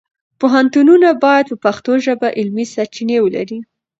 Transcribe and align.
پوهنتونونه 0.39 1.07
باید 1.23 1.45
په 1.51 1.55
پښتو 1.65 1.91
ژبه 2.05 2.27
علمي 2.39 2.65
سرچینې 2.73 3.17
ولري. 3.21 3.59